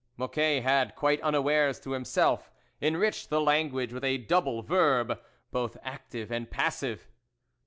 [0.17, 2.49] Mocquet had, quite unawares to him self,
[2.81, 5.19] enriched the language with a double verb,
[5.51, 7.07] both active and passive.